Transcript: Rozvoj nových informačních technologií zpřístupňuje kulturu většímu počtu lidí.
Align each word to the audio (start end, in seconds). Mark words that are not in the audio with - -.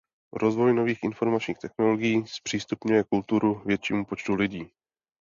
Rozvoj 0.33 0.73
nových 0.73 1.03
informačních 1.03 1.57
technologií 1.57 2.23
zpřístupňuje 2.27 3.03
kulturu 3.03 3.61
většímu 3.65 4.05
počtu 4.05 4.35
lidí. 4.35 4.67